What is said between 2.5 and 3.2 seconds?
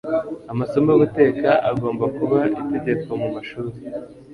itegeko